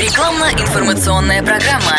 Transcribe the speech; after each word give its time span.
Рекламно-информационная 0.00 1.42
программа. 1.42 1.98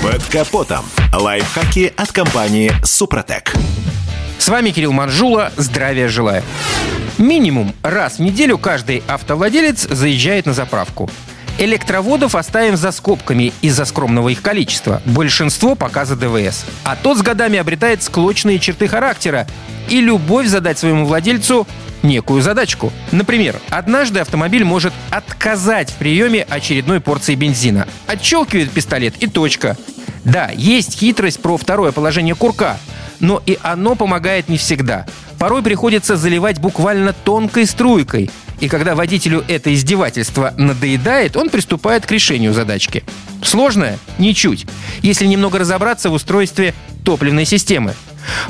Под 0.00 0.22
капотом. 0.26 0.84
Лайфхаки 1.12 1.92
от 1.96 2.12
компании 2.12 2.70
«Супротек». 2.84 3.52
С 4.38 4.48
вами 4.48 4.70
Кирилл 4.70 4.92
Манжула. 4.92 5.50
Здравия 5.56 6.06
желаю. 6.06 6.44
Минимум 7.18 7.74
раз 7.82 8.18
в 8.18 8.22
неделю 8.22 8.56
каждый 8.56 9.02
автовладелец 9.08 9.88
заезжает 9.88 10.46
на 10.46 10.52
заправку. 10.52 11.10
Электроводов 11.58 12.34
оставим 12.34 12.76
за 12.76 12.90
скобками 12.92 13.52
из-за 13.60 13.84
скромного 13.84 14.30
их 14.30 14.42
количества. 14.42 15.02
Большинство 15.04 15.74
показа 15.74 16.16
ДВС. 16.16 16.64
А 16.84 16.96
тот 16.96 17.18
с 17.18 17.22
годами 17.22 17.58
обретает 17.58 18.02
склочные 18.02 18.58
черты 18.58 18.88
характера 18.88 19.46
и 19.88 20.00
любовь 20.00 20.46
задать 20.46 20.78
своему 20.78 21.04
владельцу 21.06 21.66
некую 22.02 22.42
задачку. 22.42 22.92
Например, 23.12 23.60
однажды 23.70 24.20
автомобиль 24.20 24.64
может 24.64 24.92
отказать 25.10 25.90
в 25.90 25.94
приеме 25.94 26.46
очередной 26.48 27.00
порции 27.00 27.34
бензина. 27.34 27.86
Отщелкивает 28.06 28.70
пистолет 28.70 29.14
и 29.22 29.26
точка. 29.26 29.76
Да, 30.24 30.50
есть 30.54 30.98
хитрость 30.98 31.40
про 31.40 31.56
второе 31.56 31.92
положение 31.92 32.34
курка, 32.34 32.78
но 33.20 33.42
и 33.44 33.58
оно 33.62 33.94
помогает 33.94 34.48
не 34.48 34.56
всегда. 34.56 35.06
Порой 35.38 35.62
приходится 35.62 36.16
заливать 36.16 36.60
буквально 36.60 37.12
тонкой 37.12 37.66
струйкой. 37.66 38.30
И 38.62 38.68
когда 38.68 38.94
водителю 38.94 39.44
это 39.48 39.74
издевательство 39.74 40.54
надоедает, 40.56 41.36
он 41.36 41.50
приступает 41.50 42.06
к 42.06 42.12
решению 42.12 42.54
задачки. 42.54 43.02
Сложное? 43.42 43.98
Ничуть. 44.18 44.66
Если 45.02 45.26
немного 45.26 45.58
разобраться 45.58 46.10
в 46.10 46.12
устройстве 46.12 46.72
топливной 47.04 47.44
системы. 47.44 47.94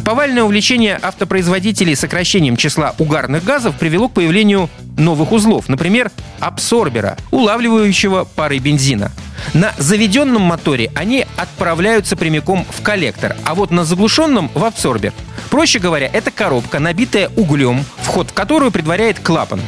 Повальное 0.04 0.42
увлечение 0.42 0.98
автопроизводителей 1.00 1.96
сокращением 1.96 2.58
числа 2.58 2.94
угарных 2.98 3.42
газов 3.42 3.78
привело 3.78 4.10
к 4.10 4.12
появлению 4.12 4.68
новых 4.98 5.32
узлов, 5.32 5.70
например, 5.70 6.10
абсорбера, 6.40 7.16
улавливающего 7.30 8.24
пары 8.24 8.58
бензина. 8.58 9.12
На 9.54 9.72
заведенном 9.78 10.42
моторе 10.42 10.92
они 10.94 11.24
отправляются 11.38 12.16
прямиком 12.16 12.66
в 12.68 12.82
коллектор, 12.82 13.34
а 13.46 13.54
вот 13.54 13.70
на 13.70 13.86
заглушенном— 13.86 14.50
в 14.54 14.62
абсорбер. 14.62 15.14
Проще 15.48 15.78
говоря, 15.78 16.10
это 16.12 16.30
коробка, 16.30 16.80
набитая 16.80 17.30
углем, 17.34 17.86
вход 18.02 18.28
в 18.28 18.34
которую 18.34 18.70
предваряет 18.72 19.18
клапан. 19.18 19.62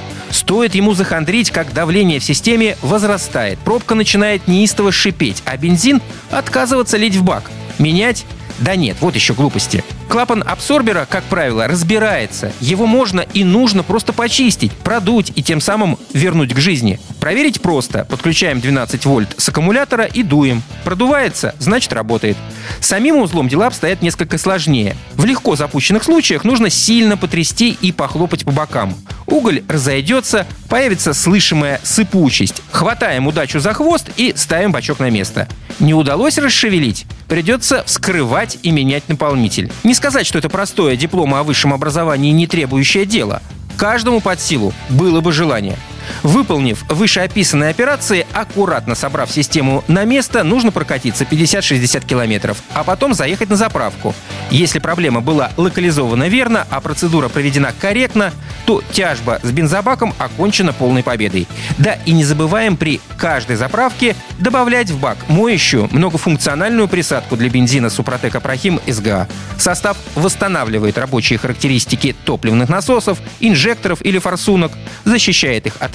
Стоит 0.44 0.74
ему 0.74 0.92
захандрить, 0.92 1.50
как 1.50 1.72
давление 1.72 2.20
в 2.20 2.24
системе 2.24 2.76
возрастает, 2.82 3.58
пробка 3.60 3.94
начинает 3.94 4.46
неистово 4.46 4.92
шипеть, 4.92 5.42
а 5.46 5.56
бензин 5.56 6.02
отказываться 6.30 6.98
лить 6.98 7.16
в 7.16 7.24
бак. 7.24 7.50
Менять 7.78 8.26
да 8.58 8.76
нет, 8.76 8.98
вот 9.00 9.14
еще 9.14 9.34
глупости. 9.34 9.82
Клапан 10.08 10.44
абсорбера, 10.46 11.06
как 11.10 11.24
правило, 11.24 11.66
разбирается. 11.66 12.52
Его 12.60 12.86
можно 12.86 13.20
и 13.20 13.42
нужно 13.42 13.82
просто 13.82 14.12
почистить, 14.12 14.70
продуть 14.70 15.32
и 15.34 15.42
тем 15.42 15.60
самым 15.60 15.98
вернуть 16.12 16.54
к 16.54 16.58
жизни. 16.58 17.00
Проверить 17.18 17.60
просто. 17.60 18.04
Подключаем 18.04 18.60
12 18.60 19.06
вольт 19.06 19.34
с 19.38 19.48
аккумулятора 19.48 20.04
и 20.04 20.22
дуем. 20.22 20.62
Продувается, 20.84 21.54
значит 21.58 21.92
работает. 21.92 22.36
Самим 22.80 23.16
узлом 23.16 23.48
дела 23.48 23.66
обстоят 23.66 24.02
несколько 24.02 24.38
сложнее. 24.38 24.96
В 25.14 25.24
легко 25.24 25.56
запущенных 25.56 26.04
случаях 26.04 26.44
нужно 26.44 26.70
сильно 26.70 27.16
потрясти 27.16 27.76
и 27.80 27.90
похлопать 27.90 28.44
по 28.44 28.52
бокам. 28.52 28.94
Уголь 29.26 29.62
разойдется, 29.68 30.46
появится 30.68 31.14
слышимая 31.14 31.80
сыпучесть. 31.82 32.62
Хватаем 32.70 33.26
удачу 33.26 33.60
за 33.60 33.72
хвост 33.72 34.10
и 34.16 34.32
ставим 34.36 34.72
бачок 34.72 35.00
на 35.00 35.10
место. 35.10 35.48
Не 35.80 35.94
удалось 35.94 36.38
расшевелить? 36.38 37.06
Придется 37.28 37.82
вскрывать 37.84 38.58
и 38.62 38.70
менять 38.70 39.08
наполнитель. 39.08 39.72
Не 39.82 39.94
сказать, 39.94 40.26
что 40.26 40.38
это 40.38 40.48
простое 40.48 40.96
диплома 40.96 41.40
о 41.40 41.42
высшем 41.42 41.72
образовании 41.72 42.32
не 42.32 42.46
требующее 42.46 43.06
дело. 43.06 43.42
Каждому 43.76 44.20
под 44.20 44.40
силу 44.40 44.72
было 44.88 45.20
бы 45.20 45.32
желание. 45.32 45.76
Выполнив 46.24 46.82
вышеописанные 46.88 47.68
операции, 47.68 48.26
аккуратно 48.32 48.94
собрав 48.94 49.30
систему 49.30 49.84
на 49.88 50.04
место, 50.04 50.42
нужно 50.42 50.72
прокатиться 50.72 51.24
50-60 51.24 52.06
километров, 52.06 52.62
а 52.72 52.82
потом 52.82 53.12
заехать 53.12 53.50
на 53.50 53.56
заправку. 53.56 54.14
Если 54.50 54.78
проблема 54.78 55.20
была 55.20 55.52
локализована 55.58 56.28
верно, 56.28 56.66
а 56.70 56.80
процедура 56.80 57.28
проведена 57.28 57.74
корректно, 57.78 58.32
то 58.64 58.82
тяжба 58.92 59.38
с 59.42 59.50
бензобаком 59.50 60.14
окончена 60.16 60.72
полной 60.72 61.02
победой. 61.02 61.46
Да, 61.76 61.98
и 62.06 62.12
не 62.12 62.24
забываем 62.24 62.78
при 62.78 63.02
каждой 63.18 63.56
заправке 63.56 64.16
добавлять 64.38 64.88
в 64.88 64.98
бак 64.98 65.18
моющую 65.28 65.88
многофункциональную 65.92 66.88
присадку 66.88 67.36
для 67.36 67.50
бензина 67.50 67.90
Супротек 67.90 68.34
Апрахим 68.34 68.80
СГА. 68.86 69.28
Состав 69.58 69.98
восстанавливает 70.14 70.96
рабочие 70.96 71.38
характеристики 71.38 72.16
топливных 72.24 72.70
насосов, 72.70 73.18
инжекторов 73.40 74.00
или 74.00 74.18
форсунок, 74.18 74.72
защищает 75.04 75.66
их 75.66 75.74
от 75.80 75.94